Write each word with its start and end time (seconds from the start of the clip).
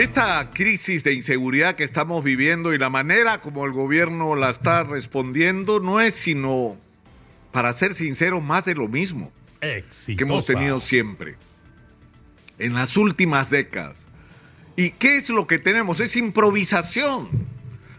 Esta 0.00 0.50
crisis 0.50 1.04
de 1.04 1.12
inseguridad 1.12 1.74
que 1.74 1.84
estamos 1.84 2.24
viviendo 2.24 2.72
y 2.72 2.78
la 2.78 2.88
manera 2.88 3.38
como 3.38 3.66
el 3.66 3.72
gobierno 3.72 4.34
la 4.34 4.48
está 4.48 4.82
respondiendo 4.82 5.78
no 5.78 6.00
es 6.00 6.14
sino, 6.14 6.78
para 7.52 7.70
ser 7.74 7.94
sincero, 7.94 8.40
más 8.40 8.64
de 8.64 8.74
lo 8.74 8.88
mismo 8.88 9.30
Exitosa. 9.60 10.16
que 10.16 10.24
hemos 10.24 10.46
tenido 10.46 10.80
siempre 10.80 11.36
en 12.58 12.72
las 12.72 12.96
últimas 12.96 13.50
décadas. 13.50 14.06
¿Y 14.74 14.92
qué 14.92 15.18
es 15.18 15.28
lo 15.28 15.46
que 15.46 15.58
tenemos? 15.58 16.00
Es 16.00 16.16
improvisación. 16.16 17.28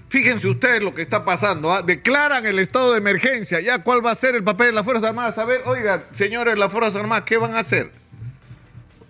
Fíjense 0.09 0.47
ustedes 0.47 0.81
lo 0.81 0.95
que 0.95 1.03
está 1.03 1.23
pasando. 1.23 1.71
¿ah? 1.71 1.83
Declaran 1.83 2.47
el 2.47 2.57
estado 2.57 2.93
de 2.93 2.97
emergencia. 2.97 3.59
¿Ya 3.59 3.83
cuál 3.83 4.03
va 4.03 4.09
a 4.09 4.15
ser 4.15 4.33
el 4.33 4.43
papel 4.43 4.67
de 4.67 4.73
las 4.73 4.85
Fuerzas 4.85 5.07
Armadas? 5.07 5.37
A 5.37 5.45
ver, 5.45 5.61
oiga, 5.67 6.07
señores 6.13 6.57
las 6.57 6.71
Fuerzas 6.71 6.95
Armadas, 6.95 7.25
¿qué 7.25 7.37
van 7.37 7.53
a 7.53 7.59
hacer? 7.59 7.91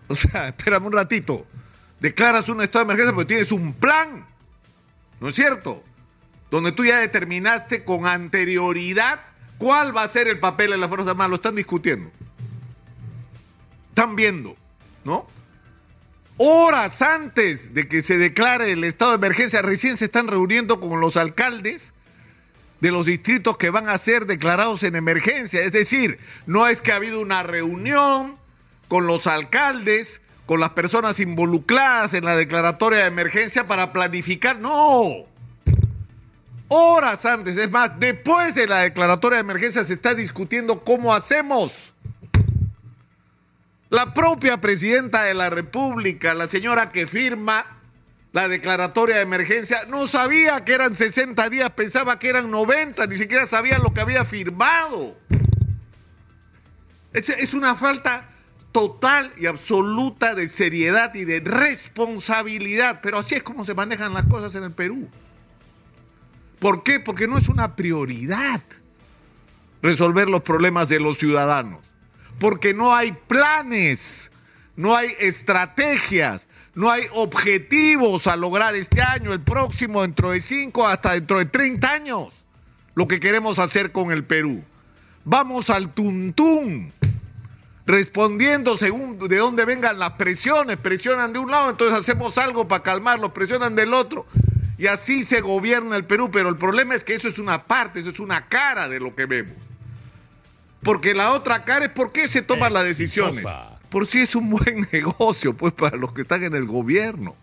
O 0.10 0.16
sea, 0.18 0.48
espérame 0.58 0.88
un 0.88 0.92
ratito. 0.92 1.48
Declaras 2.02 2.50
un 2.50 2.62
estado 2.62 2.84
de 2.84 2.92
emergencia 2.92 3.14
porque 3.14 3.28
tienes 3.28 3.52
un 3.52 3.74
plan. 3.74 4.26
¿No 5.20 5.30
es 5.30 5.36
cierto? 5.36 5.84
Donde 6.50 6.72
tú 6.72 6.84
ya 6.84 6.98
determinaste 6.98 7.84
con 7.84 8.08
anterioridad 8.08 9.22
cuál 9.60 9.96
va 9.96 10.02
a 10.02 10.10
ser 10.10 10.28
el 10.28 10.40
papel 10.40 10.72
de 10.72 10.78
las 10.80 10.90
Fuerzas 10.90 11.12
Armadas. 11.12 11.30
Lo 11.30 11.36
están 11.36 11.56
discutiendo. 11.56 12.12
Están 13.90 14.16
viendo, 14.16 14.56
¿no? 15.04 15.28
Horas 16.38 17.04
antes 17.04 17.76
de 17.76 17.88
que 17.88 18.02
se 18.02 18.18
declare 18.18 18.72
el 18.72 18.84
estado 18.84 19.12
de 19.12 19.18
emergencia, 19.18 19.62
recién 19.62 19.96
se 19.96 20.06
están 20.06 20.28
reuniendo 20.28 20.80
con 20.80 21.00
los 21.00 21.18
alcaldes 21.18 21.94
de 22.80 22.92
los 22.92 23.06
distritos 23.06 23.58
que 23.58 23.70
van 23.70 23.90
a 23.90 23.98
ser 24.00 24.26
declarados 24.26 24.82
en 24.82 24.96
emergencia. 24.96 25.62
Es 25.62 25.72
decir, 25.72 26.18
no 26.48 26.66
es 26.66 26.82
que 26.82 26.94
ha 26.94 26.96
habido 26.96 27.22
una 27.22 27.44
reunión 27.44 28.38
con 28.88 29.06
los 29.06 29.28
alcaldes, 29.28 30.20
con 30.52 30.60
las 30.60 30.72
personas 30.72 31.18
involucradas 31.22 32.14
en 32.14 32.26
la 32.26 32.36
declaratoria 32.36 33.00
de 33.00 33.06
emergencia 33.06 33.68
para 33.68 33.94
planificar. 33.94 34.60
No. 34.60 35.26
Horas 36.68 37.26
antes, 37.26 37.56
es 37.56 37.72
más, 37.72 37.98
después 38.02 38.54
de 38.54 38.68
la 38.68 38.80
declaratoria 38.80 39.38
de 39.38 39.44
emergencia 39.44 39.86
se 39.86 39.94
está 39.94 40.14
discutiendo 40.14 40.84
cómo 40.84 41.14
hacemos. 41.14 41.94
La 43.90 44.14
propia 44.14 44.60
presidenta 44.60 45.24
de 45.24 45.36
la 45.36 45.50
República, 45.50 46.34
la 46.34 46.48
señora 46.48 46.92
que 46.92 47.08
firma 47.08 47.66
la 48.34 48.50
declaratoria 48.50 49.16
de 49.16 49.22
emergencia, 49.22 49.78
no 49.88 50.06
sabía 50.06 50.66
que 50.66 50.74
eran 50.74 50.96
60 50.96 51.50
días, 51.50 51.70
pensaba 51.70 52.20
que 52.20 52.28
eran 52.28 52.52
90, 52.52 53.08
ni 53.08 53.16
siquiera 53.16 53.48
sabía 53.48 53.80
lo 53.80 53.94
que 53.94 54.02
había 54.02 54.26
firmado. 54.26 55.18
Es, 57.14 57.30
es 57.30 57.54
una 57.54 57.76
falta 57.76 58.28
total 58.72 59.34
y 59.38 59.46
absoluta 59.46 60.36
de 60.36 60.48
seriedad 60.48 61.14
y 61.16 61.26
de 61.26 61.40
responsabilidad, 61.42 63.00
pero 63.02 63.18
así 63.20 63.36
es 63.36 63.44
como 63.44 63.66
se 63.66 63.74
manejan 63.74 64.14
las 64.14 64.26
cosas 64.26 64.56
en 64.56 64.64
el 64.64 64.72
Perú. 64.72 65.10
¿Por 66.60 66.84
qué? 66.84 67.00
Porque 67.00 67.28
no 67.28 67.38
es 67.38 67.50
una 67.50 67.76
prioridad 67.76 68.62
resolver 69.82 70.30
los 70.30 70.42
problemas 70.42 70.90
de 70.90 71.00
los 71.00 71.18
ciudadanos 71.18 71.92
porque 72.42 72.74
no 72.74 72.96
hay 72.96 73.12
planes, 73.12 74.32
no 74.76 74.96
hay 74.96 75.10
estrategias, 75.20 76.50
no 76.74 76.90
hay 76.90 77.04
objetivos 77.14 78.26
a 78.26 78.36
lograr 78.36 78.74
este 78.74 79.00
año, 79.00 79.32
el 79.32 79.42
próximo, 79.42 80.02
dentro 80.02 80.32
de 80.32 80.42
cinco, 80.42 80.88
hasta 80.88 81.14
dentro 81.14 81.38
de 81.38 81.46
30 81.46 81.92
años, 81.92 82.34
lo 82.96 83.08
que 83.08 83.20
queremos 83.20 83.60
hacer 83.60 83.92
con 83.92 84.12
el 84.12 84.24
Perú. 84.24 84.64
Vamos 85.24 85.70
al 85.70 85.94
tuntún, 85.94 86.92
respondiendo 87.86 88.78
según 88.78 89.18
de 89.20 89.38
dónde 89.38 89.66
vengan 89.66 90.00
las 90.00 90.12
presiones, 90.12 90.78
presionan 90.78 91.34
de 91.34 91.40
un 91.40 91.52
lado, 91.52 91.70
entonces 91.70 92.00
hacemos 92.00 92.38
algo 92.38 92.68
para 92.68 92.84
calmarlos, 92.84 93.32
presionan 93.32 93.76
del 93.76 93.94
otro. 93.94 94.26
Y 94.78 94.88
así 94.88 95.26
se 95.26 95.42
gobierna 95.42 95.96
el 95.96 96.06
Perú, 96.06 96.30
pero 96.32 96.50
el 96.50 96.56
problema 96.56 96.96
es 96.96 97.04
que 97.04 97.14
eso 97.14 97.28
es 97.28 97.38
una 97.38 97.66
parte, 97.66 98.00
eso 98.00 98.10
es 98.10 98.20
una 98.20 98.48
cara 98.48 98.88
de 98.88 99.00
lo 99.00 99.16
que 99.16 99.28
vemos. 99.28 99.54
Porque 100.82 101.14
la 101.14 101.34
otra 101.34 101.64
cara 101.64 101.86
es 101.86 101.92
por 101.92 102.12
qué 102.12 102.28
se 102.28 102.42
toman 102.42 102.74
las 102.74 102.84
decisiones. 102.84 103.46
Por 103.90 104.08
si 104.08 104.22
es 104.22 104.36
un 104.36 104.50
buen 104.50 104.88
negocio, 104.92 105.56
pues, 105.56 105.74
para 105.74 105.98
los 105.98 106.14
que 106.14 106.24
están 106.24 106.44
en 106.44 106.56
el 106.56 106.66
gobierno. 106.66 107.36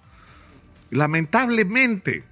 Lamentablemente, 0.90 2.24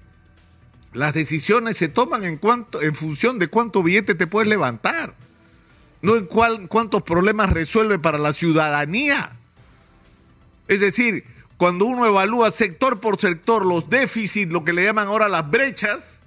las 0.93 1.15
decisiones 1.15 1.77
se 1.77 1.89
toman 1.89 2.25
en, 2.25 2.39
cuanto, 2.39 2.83
en 2.83 2.95
función 2.95 3.39
de 3.39 3.49
cuánto 3.49 3.83
billete 3.83 4.15
te 4.15 4.27
puedes 4.27 4.49
levantar. 4.49 5.15
No 6.03 6.17
en 6.17 6.27
cuántos 6.27 7.03
problemas 7.03 7.51
resuelve 7.51 7.99
para 7.99 8.19
la 8.19 8.33
ciudadanía. 8.33 9.37
Es 10.69 10.81
decir, 10.81 11.25
cuando 11.57 11.87
uno 11.87 12.07
evalúa 12.07 12.51
sector 12.51 13.01
por 13.01 13.21
sector 13.21 13.65
los 13.65 13.89
déficits, 13.89 14.53
lo 14.53 14.65
que 14.65 14.73
le 14.73 14.85
llaman 14.85 15.09
ahora 15.09 15.29
las 15.29 15.51
brechas, 15.51 16.19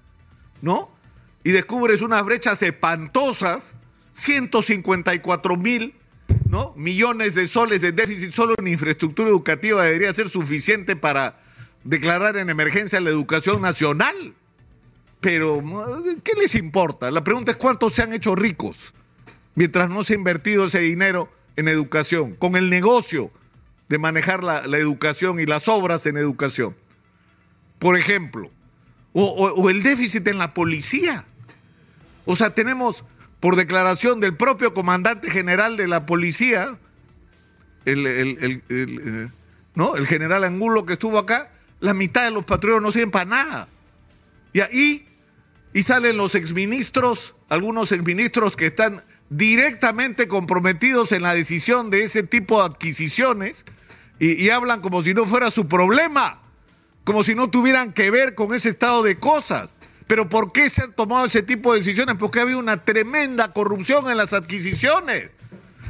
¿no? 0.62 0.90
Y 1.44 1.52
descubres 1.52 2.02
unas 2.02 2.24
brechas 2.26 2.62
espantosas 2.64 3.76
154 4.12 5.56
mil 5.56 5.96
¿no? 6.50 6.74
millones 6.76 7.36
de 7.36 7.48
soles 7.48 7.82
de 7.82 7.92
déficit 7.92 8.34
solo 8.34 8.56
en 8.58 8.68
infraestructura 8.68 9.30
educativa 9.30 9.84
debería 9.84 10.14
ser 10.14 10.30
suficiente 10.30 10.96
para 10.96 11.40
declarar 11.84 12.36
en 12.38 12.50
emergencia 12.50 13.00
la 13.00 13.10
educación 13.10 13.62
nacional. 13.62 14.34
Pero, 15.22 15.62
¿qué 16.24 16.34
les 16.40 16.56
importa? 16.56 17.12
La 17.12 17.24
pregunta 17.24 17.52
es 17.52 17.58
cuántos 17.58 17.94
se 17.94 18.02
han 18.02 18.14
hecho 18.14 18.36
ricos 18.36 18.94
mientras 19.60 19.90
no 19.90 20.06
se 20.06 20.14
ha 20.14 20.16
invertido 20.16 20.68
ese 20.68 20.80
dinero 20.80 21.30
en 21.58 21.68
educación, 21.68 22.34
con 22.34 22.56
el 22.56 22.70
negocio 22.70 23.30
de 23.90 23.98
manejar 23.98 24.42
la, 24.42 24.62
educación 24.78 25.38
y 25.42 25.46
las 25.46 25.68
obras 25.68 26.06
en 26.06 26.16
educación. 26.16 26.78
Por 27.78 27.98
ejemplo, 27.98 28.50
o 29.12 29.70
el 29.70 29.84
déficit 29.84 30.26
en 30.30 30.38
la 30.38 30.54
policía. 30.54 31.26
O 32.24 32.38
sea, 32.38 32.56
tenemos 32.56 33.04
por 33.42 33.58
declaración 33.58 34.22
del 34.22 34.34
propio 34.34 34.74
comandante 34.74 35.30
general 35.30 35.76
de 35.76 35.90
la 35.90 36.06
policía, 36.06 36.78
el, 37.84 38.08
el, 38.08 38.38
el, 38.40 38.64
eh, 38.70 39.28
¿no? 39.76 39.98
el 39.98 40.08
general 40.08 40.46
Angulo 40.46 40.86
que 40.86 40.94
estuvo 40.94 41.18
acá, 41.18 41.52
la 41.82 41.94
mitad 41.94 42.24
de 42.24 42.32
los 42.32 42.46
patrulleros 42.46 42.82
no 42.82 42.94
sirven 42.94 43.12
para 43.12 43.26
nada. 43.26 43.68
Y 44.54 44.62
ahí, 44.62 45.06
y 45.74 45.82
salen 45.82 46.16
los 46.16 46.36
exministros, 46.36 47.36
algunos 47.50 47.92
exministros 47.92 48.56
que 48.56 48.68
están 48.68 49.04
directamente 49.30 50.28
comprometidos 50.28 51.12
en 51.12 51.24
la 51.24 51.34
decisión 51.34 51.90
de 51.90 52.04
ese 52.04 52.24
tipo 52.24 52.60
de 52.60 52.66
adquisiciones 52.66 53.66
y, 54.20 54.50
hablan 54.50 54.82
como 54.82 55.02
si 55.02 55.14
no 55.14 55.26
fuera 55.26 55.50
su 55.50 55.68
problema, 55.68 56.42
como 57.06 57.24
si 57.24 57.36
no 57.36 57.50
tuvieran 57.50 57.94
que 57.94 58.12
ver 58.12 58.36
con 58.36 58.54
ese 58.54 58.70
estado 58.70 59.02
de 59.02 59.18
cosas. 59.18 59.76
Pero 60.08 60.28
¿por 60.28 60.52
qué 60.52 60.70
se 60.70 60.84
han 60.84 60.94
tomado 60.94 61.26
ese 61.26 61.42
tipo 61.42 61.72
de 61.72 61.80
decisiones? 61.80 62.16
Porque 62.20 62.40
ha 62.40 62.42
habido 62.42 62.60
una 62.60 62.84
tremenda 62.84 63.54
corrupción 63.54 64.10
en 64.10 64.18
las 64.18 64.34
adquisiciones. 64.34 65.30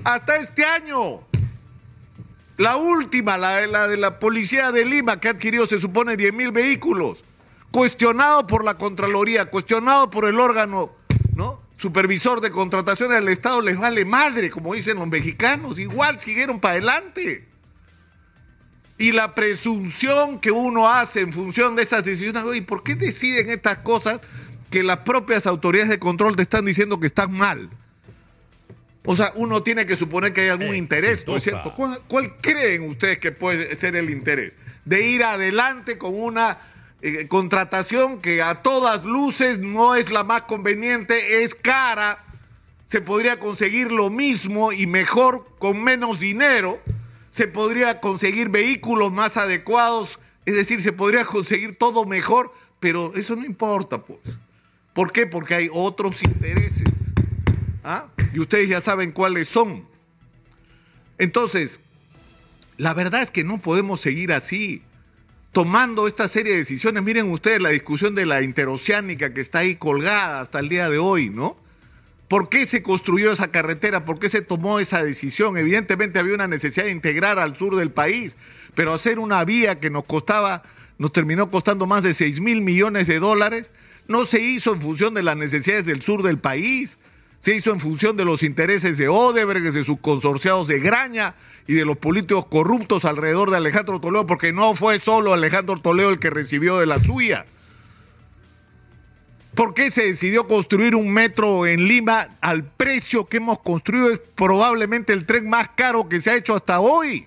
Hasta 0.03 0.35
este 0.35 0.63
año. 0.65 1.21
La 2.57 2.75
última, 2.75 3.37
la 3.37 3.55
de 3.57 3.67
la, 3.67 3.87
de 3.87 3.97
la 3.97 4.19
Policía 4.19 4.71
de 4.71 4.83
Lima, 4.83 5.19
que 5.19 5.29
ha 5.29 5.31
adquirido, 5.31 5.65
se 5.65 5.79
supone, 5.79 6.17
10 6.17 6.33
mil 6.33 6.51
vehículos. 6.51 7.23
Cuestionado 7.71 8.45
por 8.45 8.65
la 8.65 8.75
Contraloría, 8.75 9.45
cuestionado 9.45 10.09
por 10.09 10.25
el 10.25 10.39
órgano, 10.39 10.91
¿no? 11.35 11.61
Supervisor 11.79 12.41
de 12.41 12.51
contrataciones 12.51 13.19
del 13.19 13.29
Estado, 13.29 13.61
les 13.61 13.77
vale 13.77 14.03
madre, 14.03 14.49
como 14.49 14.73
dicen 14.73 14.97
los 14.97 15.07
mexicanos. 15.07 15.79
Igual 15.79 16.19
siguieron 16.19 16.59
para 16.59 16.73
adelante. 16.73 17.47
Y 18.97 19.13
la 19.13 19.33
presunción 19.33 20.41
que 20.41 20.51
uno 20.51 20.89
hace 20.89 21.21
en 21.21 21.31
función 21.31 21.77
de 21.77 21.83
esas 21.83 22.03
decisiones, 22.03 22.43
¿y 22.53 22.59
por 22.59 22.83
qué 22.83 22.95
deciden 22.95 23.49
estas 23.49 23.77
cosas 23.77 24.19
que 24.69 24.83
las 24.83 24.97
propias 24.97 25.47
autoridades 25.47 25.89
de 25.89 25.99
control 25.99 26.35
te 26.35 26.41
están 26.41 26.65
diciendo 26.65 26.99
que 26.99 27.07
están 27.07 27.31
mal? 27.31 27.69
O 29.05 29.15
sea, 29.15 29.31
uno 29.35 29.63
tiene 29.63 29.85
que 29.85 29.95
suponer 29.95 30.33
que 30.33 30.41
hay 30.41 30.49
algún 30.49 30.75
interés, 30.75 31.25
¿no 31.25 31.37
es 31.37 31.43
cierto? 31.43 31.73
¿Cuál, 31.75 32.01
¿Cuál, 32.09 32.35
creen 32.41 32.89
ustedes 32.89 33.19
que 33.19 33.31
puede 33.31 33.73
ser 33.77 33.95
el 33.95 34.09
interés? 34.09 34.53
De 34.83 35.07
ir 35.07 35.23
adelante 35.23 35.97
con 35.97 36.13
una 36.13 36.57
eh, 37.01 37.27
contratación 37.27 38.19
que 38.19 38.41
a 38.41 38.61
todas 38.61 39.05
luces 39.05 39.59
no 39.59 39.95
es 39.95 40.11
la 40.11 40.23
más 40.23 40.45
conveniente, 40.45 41.43
es 41.43 41.55
cara, 41.55 42.25
se 42.87 43.01
podría 43.01 43.39
conseguir 43.39 43.91
lo 43.91 44.09
mismo 44.09 44.71
y 44.71 44.87
mejor 44.87 45.45
con 45.59 45.83
menos 45.83 46.19
dinero 46.19 46.79
se 47.29 47.47
podría 47.47 47.99
conseguir 47.99 48.49
vehículos 48.49 49.11
más 49.11 49.37
adecuados, 49.37 50.19
es 50.45 50.55
decir, 50.55 50.81
se 50.81 50.91
podría 50.91 51.25
conseguir 51.25 51.77
todo 51.77 52.05
mejor, 52.05 52.53
pero 52.79 53.13
eso 53.15 53.35
no 53.35 53.45
importa, 53.45 54.01
pues. 54.01 54.19
¿Por 54.93 55.11
qué? 55.11 55.27
Porque 55.27 55.53
hay 55.53 55.69
otros 55.71 56.23
intereses. 56.23 56.89
¿Ah? 57.83 58.07
Y 58.33 58.39
ustedes 58.39 58.67
ya 58.67 58.81
saben 58.81 59.11
cuáles 59.11 59.47
son. 59.47 59.85
Entonces, 61.17 61.79
la 62.77 62.93
verdad 62.93 63.21
es 63.21 63.31
que 63.31 63.43
no 63.43 63.59
podemos 63.59 64.01
seguir 64.01 64.33
así, 64.33 64.81
tomando 65.51 66.07
esta 66.07 66.27
serie 66.27 66.53
de 66.53 66.59
decisiones. 66.59 67.03
Miren 67.03 67.31
ustedes 67.31 67.61
la 67.61 67.69
discusión 67.69 68.15
de 68.15 68.25
la 68.25 68.41
interoceánica 68.41 69.33
que 69.33 69.41
está 69.41 69.59
ahí 69.59 69.75
colgada 69.75 70.41
hasta 70.41 70.59
el 70.59 70.69
día 70.69 70.89
de 70.89 70.97
hoy, 70.97 71.29
¿no? 71.29 71.57
¿Por 72.27 72.47
qué 72.47 72.67
se 72.67 72.83
construyó 72.83 73.31
esa 73.31 73.49
carretera? 73.49 74.05
¿Por 74.05 74.19
qué 74.19 74.29
se 74.29 74.43
tomó 74.43 74.79
esa 74.79 75.03
decisión? 75.03 75.57
Evidentemente 75.57 76.19
había 76.19 76.35
una 76.35 76.47
necesidad 76.47 76.85
de 76.85 76.91
integrar 76.91 77.39
al 77.39 77.55
sur 77.55 77.75
del 77.75 77.89
país, 77.89 78.37
pero 78.75 78.93
hacer 78.93 79.17
una 79.17 79.43
vía 79.43 79.79
que 79.79 79.89
nos 79.89 80.05
costaba, 80.05 80.61
nos 80.99 81.11
terminó 81.11 81.49
costando 81.49 81.87
más 81.87 82.03
de 82.03 82.13
6 82.13 82.39
mil 82.39 82.61
millones 82.61 83.07
de 83.07 83.19
dólares, 83.19 83.71
no 84.07 84.25
se 84.25 84.41
hizo 84.41 84.73
en 84.73 84.81
función 84.81 85.15
de 85.15 85.23
las 85.23 85.37
necesidades 85.37 85.87
del 85.87 86.03
sur 86.03 86.21
del 86.21 86.37
país, 86.37 86.99
se 87.39 87.55
hizo 87.55 87.71
en 87.71 87.79
función 87.79 88.17
de 88.17 88.25
los 88.25 88.43
intereses 88.43 88.97
de 88.97 89.07
Odebrecht, 89.07 89.73
de 89.73 89.83
sus 89.83 89.99
consorciados 89.99 90.67
de 90.67 90.79
Graña 90.79 91.35
y 91.67 91.73
de 91.73 91.85
los 91.85 91.97
políticos 91.97 92.47
corruptos 92.47 93.05
alrededor 93.05 93.49
de 93.51 93.57
Alejandro 93.57 94.01
Toledo, 94.01 94.27
porque 94.27 94.51
no 94.51 94.75
fue 94.75 94.99
solo 94.99 95.33
Alejandro 95.33 95.77
Toledo 95.77 96.09
el 96.09 96.19
que 96.19 96.29
recibió 96.29 96.79
de 96.79 96.85
la 96.85 97.01
suya. 97.01 97.45
¿Por 99.55 99.73
qué 99.73 99.89
se 99.91 100.05
decidió 100.05 100.47
construir 100.47 100.95
un 100.95 101.11
metro 101.11 101.65
en 101.65 101.87
Lima 101.87 102.29
al 102.41 102.63
precio 102.63 103.27
que 103.27 103.37
hemos 103.37 103.59
construido? 103.59 104.11
Es 104.11 104.19
probablemente 104.35 105.13
el 105.13 105.25
tren 105.25 105.49
más 105.49 105.69
caro 105.75 106.07
que 106.07 106.21
se 106.21 106.31
ha 106.31 106.35
hecho 106.35 106.55
hasta 106.55 106.79
hoy, 106.79 107.25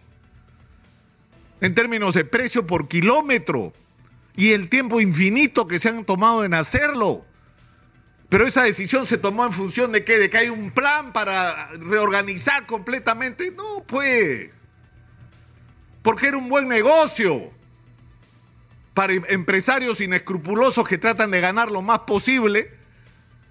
en 1.60 1.74
términos 1.74 2.14
de 2.14 2.24
precio 2.24 2.66
por 2.66 2.88
kilómetro, 2.88 3.72
y 4.34 4.52
el 4.52 4.68
tiempo 4.68 5.00
infinito 5.00 5.66
que 5.66 5.78
se 5.78 5.88
han 5.88 6.04
tomado 6.04 6.44
en 6.44 6.54
hacerlo. 6.54 7.24
Pero 8.32 8.46
esa 8.46 8.62
decisión 8.62 9.06
se 9.06 9.18
tomó 9.18 9.44
en 9.44 9.52
función 9.52 9.92
de 9.92 10.04
qué? 10.04 10.18
De 10.18 10.30
que 10.30 10.38
hay 10.38 10.48
un 10.48 10.70
plan 10.70 11.12
para 11.12 11.68
reorganizar 11.72 12.64
completamente. 12.64 13.50
No, 13.50 13.84
pues. 13.86 14.58
Porque 16.00 16.28
era 16.28 16.38
un 16.38 16.48
buen 16.48 16.66
negocio 16.66 17.50
para 18.94 19.12
em-, 19.12 19.24
empresarios 19.28 20.00
inescrupulosos 20.00 20.88
que 20.88 20.96
tratan 20.96 21.30
de 21.30 21.42
ganar 21.42 21.70
lo 21.70 21.82
más 21.82 21.98
posible, 21.98 22.70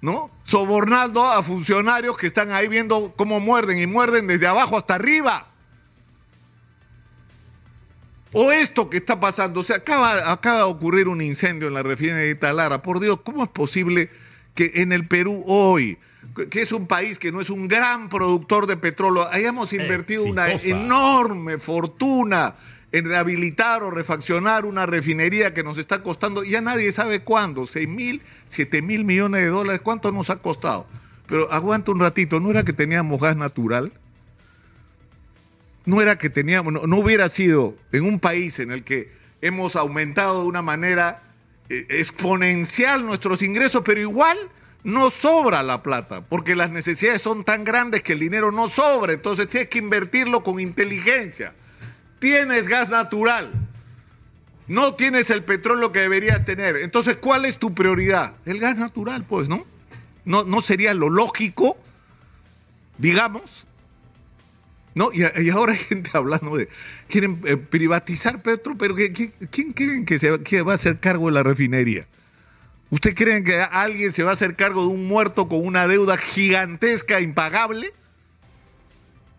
¿no? 0.01 0.31
Sobornando 0.41 1.25
a 1.25 1.43
funcionarios 1.43 2.17
que 2.17 2.25
están 2.25 2.51
ahí 2.51 2.67
viendo 2.67 3.13
cómo 3.15 3.39
muerden 3.39 3.77
y 3.77 3.85
muerden 3.85 4.25
desde 4.25 4.47
abajo 4.47 4.79
hasta 4.79 4.95
arriba. 4.95 5.47
O 8.31 8.51
esto 8.51 8.89
que 8.89 8.97
está 8.97 9.19
pasando, 9.19 9.59
o 9.59 9.63
sea, 9.63 9.75
acaba, 9.75 10.31
acaba 10.31 10.57
de 10.57 10.63
ocurrir 10.63 11.07
un 11.07 11.21
incendio 11.21 11.67
en 11.67 11.75
la 11.75 11.83
refinería 11.83 12.23
de 12.23 12.33
Talara. 12.33 12.81
Por 12.81 12.99
Dios, 12.99 13.19
¿cómo 13.23 13.43
es 13.43 13.49
posible 13.51 14.09
que 14.55 14.71
en 14.75 14.91
el 14.91 15.07
Perú 15.07 15.43
hoy, 15.47 15.97
que 16.49 16.61
es 16.61 16.71
un 16.71 16.87
país 16.87 17.19
que 17.19 17.31
no 17.31 17.41
es 17.41 17.49
un 17.49 17.67
gran 17.67 18.09
productor 18.09 18.67
de 18.67 18.77
petróleo, 18.77 19.27
hayamos 19.31 19.73
invertido 19.73 20.23
una 20.23 20.49
enorme 20.51 21.57
fortuna 21.57 22.55
en 22.91 23.05
rehabilitar 23.05 23.83
o 23.83 23.91
refaccionar 23.91 24.65
una 24.65 24.85
refinería 24.85 25.53
que 25.53 25.63
nos 25.63 25.77
está 25.77 26.03
costando, 26.03 26.43
ya 26.43 26.61
nadie 26.61 26.91
sabe 26.91 27.21
cuándo, 27.21 27.65
6 27.65 27.87
mil, 27.87 28.21
7 28.47 28.81
mil 28.81 29.05
millones 29.05 29.41
de 29.41 29.47
dólares, 29.47 29.81
¿cuánto 29.81 30.11
nos 30.11 30.29
ha 30.29 30.37
costado? 30.37 30.85
Pero 31.27 31.51
aguanta 31.51 31.91
un 31.91 31.99
ratito, 32.01 32.39
¿no 32.39 32.51
era 32.51 32.63
que 32.63 32.73
teníamos 32.73 33.21
gas 33.21 33.37
natural? 33.37 33.93
No 35.85 36.01
era 36.01 36.17
que 36.17 36.29
teníamos, 36.29 36.73
no, 36.73 36.97
hubiera 36.97 37.29
sido 37.29 37.75
en 37.91 38.03
un 38.03 38.19
país 38.19 38.59
en 38.59 38.71
el 38.71 38.83
que 38.83 39.11
hemos 39.41 39.75
aumentado 39.75 40.41
de 40.41 40.47
una 40.47 40.61
manera 40.61 41.23
exponencial 41.69 43.05
nuestros 43.05 43.41
ingresos, 43.41 43.81
pero 43.85 43.99
igual 43.99 44.37
no 44.83 45.09
sobra 45.09 45.63
la 45.63 45.83
plata, 45.83 46.21
porque 46.21 46.55
las 46.55 46.71
necesidades 46.71 47.21
son 47.21 47.43
tan 47.43 47.63
grandes 47.63 48.03
que 48.03 48.13
el 48.13 48.19
dinero 48.19 48.51
no 48.51 48.67
sobra, 48.67 49.13
entonces 49.13 49.47
tienes 49.47 49.69
que 49.69 49.79
invertirlo 49.79 50.43
con 50.43 50.59
inteligencia 50.59 51.53
tienes 52.21 52.67
gas 52.67 52.91
natural, 52.91 53.51
no 54.67 54.93
tienes 54.93 55.31
el 55.31 55.43
petróleo 55.43 55.91
que 55.91 55.99
deberías 55.99 56.45
tener. 56.45 56.77
Entonces, 56.77 57.17
¿cuál 57.17 57.45
es 57.45 57.57
tu 57.57 57.73
prioridad? 57.73 58.35
El 58.45 58.59
gas 58.59 58.77
natural, 58.77 59.25
pues, 59.25 59.49
¿no? 59.49 59.65
¿No, 60.23 60.43
no 60.43 60.61
sería 60.61 60.93
lo 60.93 61.09
lógico, 61.09 61.75
digamos? 62.99 63.65
¿No? 64.93 65.11
Y, 65.13 65.49
ahora 65.49 65.73
hay 65.73 65.79
gente 65.79 66.09
hablando 66.13 66.57
de, 66.57 66.67
quieren 67.07 67.41
eh, 67.45 67.55
privatizar 67.57 68.41
Petro, 68.41 68.77
pero 68.77 68.95
¿quién 68.95 69.73
creen 69.73 70.05
que, 70.05 70.19
se, 70.19 70.41
que 70.41 70.61
va 70.63 70.73
a 70.73 70.75
hacer 70.75 70.99
cargo 70.99 71.27
de 71.27 71.33
la 71.33 71.43
refinería? 71.43 72.07
¿Usted 72.89 73.15
creen 73.15 73.45
que 73.45 73.61
alguien 73.61 74.11
se 74.11 74.23
va 74.23 74.31
a 74.31 74.33
hacer 74.33 74.57
cargo 74.57 74.81
de 74.81 74.89
un 74.89 75.07
muerto 75.07 75.47
con 75.47 75.65
una 75.65 75.87
deuda 75.87 76.17
gigantesca, 76.17 77.21
impagable? 77.21 77.93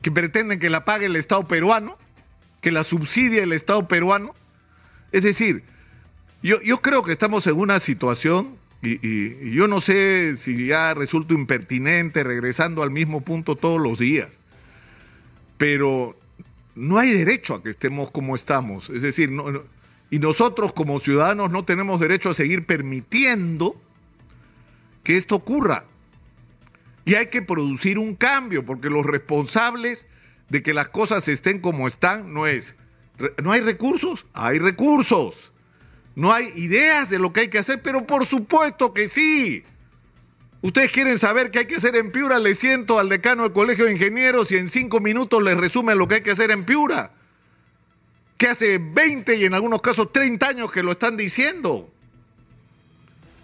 ¿Que 0.01 0.11
pretenden 0.11 0.59
que 0.59 0.71
la 0.71 0.87
pague 0.87 1.07
el 1.07 1.17
Estado 1.17 1.47
peruano? 1.47 1.99
que 2.63 2.71
la 2.71 2.85
subsidia 2.85 3.43
el 3.43 3.53
Estado 3.53 3.87
peruano? 3.87 4.35
Es 5.11 5.25
decir, 5.25 5.65
yo, 6.43 6.63
yo 6.63 6.81
creo 6.81 7.03
que 7.03 7.13
estamos 7.13 7.47
en 7.47 7.59
una 7.59 7.79
situación, 7.81 8.57
y, 8.81 9.51
yo 9.51 9.69
no 9.69 9.83
sé 9.83 10.37
si 10.39 10.67
ya 10.67 10.95
resulto 10.95 11.35
impertinente 11.35 12.25
regresando 12.25 12.83
al 12.83 12.91
mismo 12.91 13.21
punto 13.21 13.57
todos 13.57 13.81
los 13.81 13.99
días, 13.99 14.41
pero 15.63 16.19
no 16.75 16.99
hay 16.99 17.13
derecho 17.13 17.55
a 17.55 17.63
que 17.63 17.71
estemos 17.71 18.11
como 18.11 18.35
estamos. 18.35 18.91
Es 18.91 19.01
decir, 19.01 19.31
y 20.11 20.19
nosotros 20.19 20.73
como 20.73 20.99
ciudadanos 20.99 21.53
no 21.53 21.65
tenemos 21.65 22.01
derecho 22.01 22.31
a 22.31 22.35
seguir 22.35 22.67
permitiendo 22.67 23.81
que 25.05 25.17
esto 25.17 25.37
ocurra. 25.37 25.85
Y 27.05 27.15
hay 27.15 27.29
que 27.29 27.43
producir 27.43 28.01
un 28.01 28.17
cambio, 28.17 28.67
porque 28.67 28.91
los 28.91 29.07
responsables 29.07 30.07
de 30.49 30.65
que 30.65 30.75
las 30.75 30.89
cosas 30.89 31.29
estén 31.29 31.61
como 31.61 31.87
están 31.87 32.35
no 32.35 32.49
es. 32.49 32.75
¿No 33.41 33.53
hay 33.53 33.61
recursos? 33.61 34.27
Hay 34.33 34.59
recursos. 34.59 35.53
No 36.17 36.33
hay 36.33 36.49
ideas 36.57 37.09
de 37.09 37.21
lo 37.21 37.33
que 37.33 37.43
hay 37.43 37.49
que 37.49 37.59
hacer, 37.59 37.83
pero 37.83 38.05
por 38.05 38.27
supuesto 38.27 38.93
que 38.93 39.09
sí. 39.09 39.63
Ustedes 40.63 40.93
quieren 40.93 41.19
saber 41.19 41.51
qué 41.51 41.61
hay 41.61 41.67
que 41.67 41.77
hacer 41.77 41.97
en 41.97 42.13
Piura, 42.13 42.39
le 42.39 42.55
siento 42.55 43.01
al 43.01 43.09
decano 43.09 43.43
del 43.43 43.53
Colegio 43.53 43.85
de 43.85 43.93
Ingenieros 43.93 44.51
y 44.53 44.57
en 44.57 44.69
cinco 44.69 45.01
minutos 45.01 45.43
les 45.43 45.57
resumen 45.57 45.99
lo 45.99 46.07
que 46.07 46.17
hay 46.17 46.21
que 46.23 46.31
hacer 46.31 46.53
en 46.53 46.65
Piura. 46.65 47.11
Que 48.39 48.47
hace 48.47 48.79
20 48.79 49.37
y 49.37 49.45
en 49.45 49.55
algunos 49.55 49.83
casos 49.83 50.13
30 50.13 50.47
años 50.47 50.71
que 50.71 50.85
lo 50.85 50.93
están 50.93 51.17
diciendo. 51.17 51.91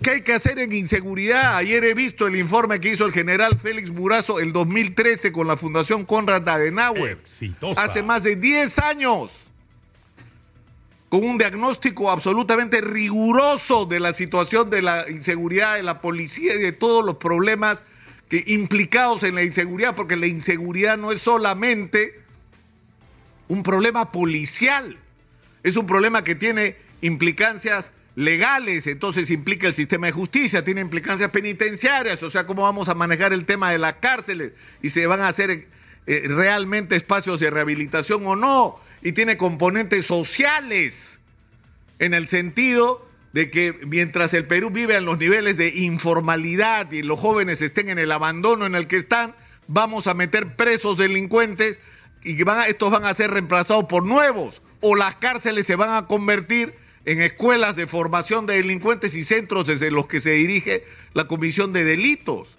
¿Qué 0.01 0.11
hay 0.11 0.23
que 0.23 0.33
hacer 0.33 0.61
en 0.61 0.73
inseguridad? 0.73 1.57
Ayer 1.57 1.83
he 1.85 1.95
visto 1.95 2.29
el 2.29 2.37
informe 2.37 2.79
que 2.79 2.93
hizo 2.93 3.05
el 3.05 3.13
general 3.13 3.59
Félix 3.59 3.91
Burazo 3.91 4.39
el 4.39 4.53
2013 4.53 5.33
con 5.33 5.49
la 5.49 5.57
Fundación 5.57 6.05
Conrad 6.05 6.49
Adenauer. 6.49 7.19
Hace 7.77 8.05
más 8.05 8.23
de 8.23 8.37
10 8.37 8.79
años. 8.79 9.48
Con 11.09 11.25
un 11.25 11.39
diagnóstico 11.39 12.11
absolutamente 12.11 12.81
riguroso 12.81 13.87
de 13.87 14.01
la 14.01 14.13
situación 14.13 14.69
de 14.69 14.83
la 14.83 15.09
inseguridad 15.09 15.77
de 15.77 15.83
la 15.83 16.01
policía 16.01 16.55
y 16.55 16.59
de 16.59 16.73
todos 16.73 17.05
los 17.05 17.17
problemas 17.17 17.83
que, 18.29 18.45
implicados 18.47 19.23
en 19.23 19.35
la 19.35 19.43
inseguridad, 19.43 19.95
porque 19.95 20.17
la 20.17 20.27
inseguridad 20.27 20.99
no 20.99 21.11
es 21.13 21.23
solamente 21.23 22.21
un 23.49 23.63
problema 23.63 24.13
policial, 24.13 24.99
es 25.63 25.77
un 25.77 25.87
problema 25.87 26.23
que 26.25 26.35
tiene 26.35 26.77
implicancias 27.01 27.91
legales, 28.15 28.87
entonces 28.87 29.31
implica 29.31 29.69
el 29.69 29.75
sistema 29.75 30.09
de 30.09 30.13
justicia, 30.13 30.65
tiene 30.65 30.81
implicancias 30.81 31.31
penitenciarias, 31.31 32.23
o 32.23 32.31
sea, 32.31 32.47
cómo 32.47 32.63
vamos 32.63 32.89
a 32.89 32.95
manejar 32.95 33.33
el 33.33 33.45
tema 33.45 33.71
de 33.71 33.79
las 33.79 33.95
cárceles 33.95 34.53
y 34.83 34.91
se 34.91 35.07
van 35.07 35.21
a 35.21 35.29
hacer 35.29 35.69
eh, 36.07 36.23
realmente 36.27 36.97
espacios 36.97 37.39
de 37.39 37.51
rehabilitación 37.51 38.27
o 38.27 38.35
no, 38.35 38.81
y 39.03 39.13
tiene 39.13 39.37
componentes 39.37 40.07
sociales, 40.07 41.21
en 41.99 42.15
el 42.15 42.29
sentido 42.29 43.07
de 43.33 43.51
que 43.51 43.75
mientras 43.87 44.35
el 44.35 44.47
Perú 44.47 44.71
vive 44.71 44.97
en 44.97 45.05
los 45.05 45.19
niveles 45.19 45.57
de 45.57 45.69
informalidad 45.69 46.91
y 46.93 47.03
los 47.03 47.19
jóvenes 47.19 47.61
estén 47.61 47.89
en 47.89 47.99
el 47.99 48.13
abandono 48.13 48.67
en 48.67 48.75
el 48.75 48.87
que 48.87 48.97
están, 48.97 49.35
vamos 49.67 50.07
a 50.07 50.15
meter 50.15 50.57
presos 50.57 50.99
delincuentes 50.99 51.81
y 52.25 52.43
van 52.43 52.69
estos 52.69 52.91
van 52.91 53.05
a 53.05 53.15
ser 53.15 53.31
reemplazados 53.31 53.85
por 53.85 54.05
nuevos, 54.05 54.63
o 54.81 54.97
las 54.97 55.17
cárceles 55.17 55.67
se 55.67 55.77
van 55.77 55.95
a 55.95 56.07
convertir 56.07 56.75
en 57.05 57.21
escuelas 57.23 57.77
de 57.77 57.87
formación 57.87 58.47
de 58.47 58.57
delincuentes 58.57 59.15
y 59.15 59.25
centros 59.25 59.67
desde 59.67 59.91
los 59.91 60.07
que 60.07 60.21
se 60.21 60.33
dirige 60.33 60.85
la 61.15 61.27
Comisión 61.27 61.73
de 61.73 61.85
Delitos. 61.85 62.57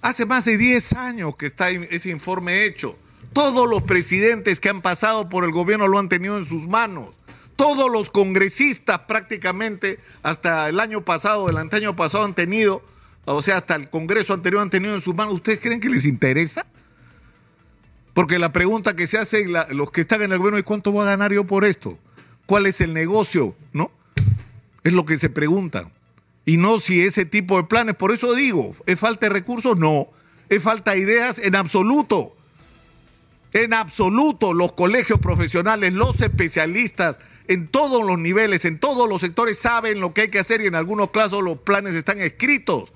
Hace 0.00 0.26
más 0.26 0.44
de 0.44 0.56
10 0.56 0.92
años 0.94 1.36
que 1.36 1.46
está 1.46 1.70
ese 1.70 2.10
informe 2.10 2.64
hecho. 2.64 2.98
Todos 3.34 3.68
los 3.68 3.82
presidentes 3.82 4.58
que 4.58 4.70
han 4.70 4.80
pasado 4.80 5.28
por 5.28 5.44
el 5.44 5.52
gobierno 5.52 5.86
lo 5.86 5.98
han 5.98 6.08
tenido 6.08 6.38
en 6.38 6.46
sus 6.46 6.66
manos. 6.66 7.14
Todos 7.56 7.92
los 7.92 8.08
congresistas 8.08 9.00
prácticamente 9.00 9.98
hasta 10.22 10.68
el 10.70 10.80
año 10.80 11.04
pasado, 11.04 11.50
el 11.50 11.58
anteaño 11.58 11.94
pasado 11.94 12.24
han 12.24 12.34
tenido, 12.34 12.82
o 13.26 13.42
sea, 13.42 13.58
hasta 13.58 13.76
el 13.76 13.90
Congreso 13.90 14.32
anterior 14.32 14.62
han 14.62 14.70
tenido 14.70 14.94
en 14.94 15.02
sus 15.02 15.14
manos. 15.14 15.34
¿Ustedes 15.34 15.60
creen 15.60 15.80
que 15.80 15.90
les 15.90 16.06
interesa? 16.06 16.64
Porque 18.14 18.38
la 18.38 18.52
pregunta 18.52 18.96
que 18.96 19.06
se 19.06 19.18
hace 19.18 19.44
los 19.70 19.90
que 19.90 20.00
están 20.00 20.22
en 20.22 20.32
el 20.32 20.38
gobierno 20.38 20.58
es 20.58 20.64
cuánto 20.64 20.90
voy 20.92 21.02
a 21.02 21.10
ganar 21.10 21.32
yo 21.32 21.44
por 21.44 21.66
esto 21.66 21.98
cuál 22.46 22.66
es 22.66 22.80
el 22.80 22.94
negocio, 22.94 23.54
¿no? 23.72 23.90
Es 24.82 24.92
lo 24.92 25.04
que 25.04 25.16
se 25.16 25.30
pregunta. 25.30 25.90
Y 26.44 26.56
no 26.56 26.78
si 26.78 27.00
ese 27.00 27.24
tipo 27.24 27.56
de 27.56 27.64
planes, 27.64 27.96
por 27.96 28.12
eso 28.12 28.34
digo, 28.34 28.74
¿es 28.86 28.98
falta 28.98 29.26
de 29.26 29.32
recursos? 29.32 29.78
No, 29.78 30.08
es 30.48 30.62
falta 30.62 30.92
de 30.92 30.98
ideas 30.98 31.38
en 31.38 31.56
absoluto. 31.56 32.36
En 33.54 33.72
absoluto, 33.72 34.52
los 34.52 34.72
colegios 34.72 35.20
profesionales, 35.20 35.92
los 35.92 36.20
especialistas, 36.20 37.20
en 37.46 37.68
todos 37.68 38.04
los 38.04 38.18
niveles, 38.18 38.64
en 38.64 38.80
todos 38.80 39.08
los 39.08 39.20
sectores, 39.20 39.60
saben 39.60 40.00
lo 40.00 40.12
que 40.12 40.22
hay 40.22 40.28
que 40.28 40.40
hacer 40.40 40.60
y 40.60 40.66
en 40.66 40.74
algunos 40.74 41.10
casos 41.10 41.40
los 41.40 41.58
planes 41.58 41.94
están 41.94 42.18
escritos. 42.20 42.92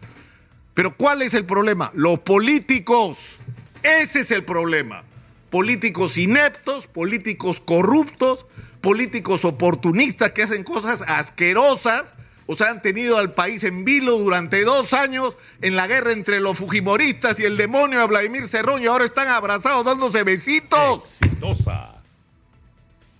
Pero 0.75 0.97
¿cuál 0.97 1.23
es 1.23 1.35
el 1.35 1.45
problema? 1.45 1.93
Los 1.95 2.19
políticos. 2.21 3.37
Ese 3.85 4.21
es 4.21 4.33
el 4.33 4.45
problema. 4.45 5.05
Políticos 5.49 6.19
ineptos, 6.19 6.89
políticos 6.89 7.61
corruptos, 7.61 8.47
políticos 8.81 9.45
oportunistas 9.45 10.33
que 10.33 10.43
hacen 10.43 10.65
cosas 10.65 11.05
asquerosas, 11.07 12.15
o 12.51 12.57
sea, 12.57 12.71
han 12.71 12.81
tenido 12.81 13.19
al 13.19 13.35
país 13.35 13.63
en 13.63 13.85
vilo 13.85 14.17
durante 14.19 14.65
dos 14.65 14.95
años 14.95 15.37
en 15.61 15.77
la 15.77 15.87
guerra 15.87 16.13
entre 16.13 16.41
los 16.41 16.57
fujimoristas 16.57 17.39
y 17.39 17.45
el 17.45 17.59
demonio 17.59 18.01
de 18.01 18.07
Vladimir 18.07 18.49
Cerrón 18.49 18.83
y 18.83 18.87
ahora 18.87 19.05
están 19.05 19.29
abrazados 19.29 19.85
dándose 19.85 20.25
besitos. 20.25 21.21
Exitosa. 21.21 21.97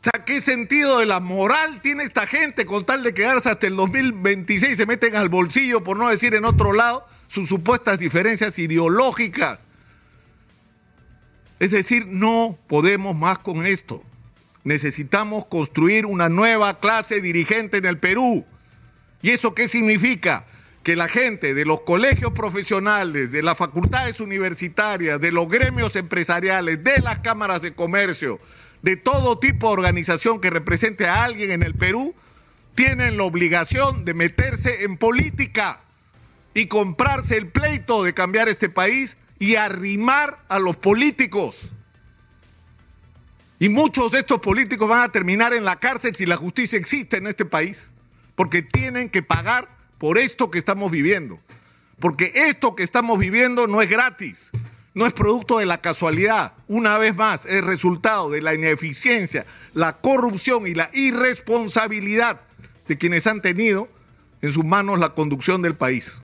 O 0.01 0.05
sea, 0.05 0.25
¿qué 0.25 0.41
sentido 0.41 1.01
de 1.01 1.05
la 1.05 1.21
moral 1.21 1.83
tiene 1.83 2.05
esta 2.05 2.27
gente 2.27 2.65
con 2.65 2.87
tal 2.87 3.03
de 3.03 3.13
quedarse 3.13 3.51
hasta 3.51 3.67
el 3.67 3.77
2026? 3.77 4.75
Se 4.75 4.87
meten 4.87 5.15
al 5.15 5.29
bolsillo, 5.29 5.85
por 5.85 5.99
no 5.99 6.09
decir 6.09 6.35
en 6.35 6.47
otro 6.47 6.73
lado, 6.73 7.07
sus 7.27 7.51
supuestas 7.51 7.99
diferencias 7.99 8.59
ideológicas. 8.59 9.61
Es 11.59 11.73
decir, 11.73 12.07
no 12.07 12.57
podemos 12.67 13.15
más 13.15 13.41
con 13.41 13.67
esto. 13.67 14.03
Necesitamos 14.65 15.45
construir 15.45 16.07
una 16.07 16.31
nueva 16.31 16.81
clase 16.81 17.21
dirigente 17.21 17.77
en 17.77 17.85
el 17.85 17.99
Perú. 17.99 18.47
¿Y 19.23 19.31
eso 19.31 19.55
qué 19.55 19.69
significa? 19.69 20.47
Que 20.83 20.97
la 20.97 21.09
gente 21.09 21.55
de 21.55 21.65
los 21.65 21.83
colegios 21.83 22.33
profesionales, 22.33 23.33
de 23.33 23.43
las 23.43 23.59
facultades 23.59 24.21
universitarias, 24.21 25.21
de 25.21 25.33
los 25.33 25.49
gremios 25.49 25.97
empresariales, 25.97 26.83
de 26.85 27.01
las 27.01 27.19
cámaras 27.19 27.63
de 27.63 27.75
comercio, 27.75 28.41
de 28.83 28.97
todo 28.97 29.39
tipo 29.39 29.67
de 29.67 29.73
organización 29.75 30.41
que 30.41 30.51
represente 30.51 31.07
a 31.07 31.25
alguien 31.25 31.51
en 31.51 31.63
el 31.63 31.75
Perú, 31.75 32.15
tienen 32.75 33.17
la 33.17 33.25
obligación 33.25 34.05
de 34.05 34.15
meterse 34.15 34.85
en 34.85 34.97
política 34.97 35.81
y 36.55 36.67
comprarse 36.67 37.37
el 37.37 37.49
pleito 37.49 38.05
de 38.05 38.15
cambiar 38.15 38.49
este 38.49 38.69
país 38.69 39.17
y 39.41 39.57
arrimar 39.57 40.45
a 40.49 40.59
los 40.59 40.77
políticos. 40.77 41.57
Y 43.59 43.69
muchos 43.69 44.13
de 44.13 44.21
estos 44.21 44.39
políticos 44.39 44.89
van 44.89 45.03
a 45.03 45.09
terminar 45.11 45.53
en 45.53 45.65
la 45.65 45.77
cárcel 45.77 46.15
si 46.15 46.25
la 46.25 46.37
justicia 46.37 46.79
existe 46.79 47.17
en 47.17 47.27
este 47.27 47.45
país, 47.45 47.91
porque 48.39 48.63
tienen 48.63 49.11
que 49.11 49.21
pagar 49.21 49.69
por 49.99 50.17
esto 50.17 50.49
que 50.49 50.59
estamos 50.59 50.93
viviendo. 50.93 51.41
Porque 51.99 52.31
esto 52.33 52.77
que 52.77 52.85
estamos 52.85 53.19
viviendo 53.19 53.67
no 53.67 53.83
es 53.83 53.91
gratis, 53.91 54.53
no 54.95 55.07
es 55.07 55.13
producto 55.13 55.59
de 55.59 55.67
la 55.67 55.81
casualidad, 55.81 56.53
una 56.69 56.99
vez 56.99 57.17
más, 57.17 57.47
es 57.47 57.65
resultado 57.65 58.31
de 58.31 58.41
la 58.41 58.55
ineficiencia, 58.55 59.45
la 59.75 59.97
corrupción 59.97 60.69
y 60.69 60.75
la 60.75 60.89
irresponsabilidad 60.93 62.41
de 62.87 62.97
quienes 62.97 63.27
han 63.27 63.43
tenido 63.43 63.89
en 64.41 64.53
sus 64.53 64.65
manos 64.65 65.01
la 65.01 65.15
conducción 65.15 65.61
del 65.61 65.75
país. 65.75 66.17